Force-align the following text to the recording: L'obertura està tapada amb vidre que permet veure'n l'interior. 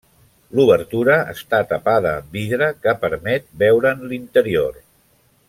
L'obertura 0.59 1.17
està 1.33 1.59
tapada 1.73 2.15
amb 2.21 2.33
vidre 2.39 2.71
que 2.87 2.95
permet 3.05 3.47
veure'n 3.65 4.03
l'interior. 4.15 4.83